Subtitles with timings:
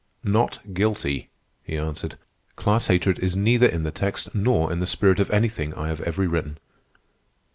[0.23, 1.29] "Not guilty,"
[1.63, 2.17] he answered.
[2.55, 6.01] "Class hatred is neither in the text nor in the spirit of anything I have
[6.01, 6.57] ever written."